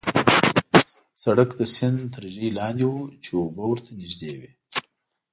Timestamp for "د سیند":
1.59-1.99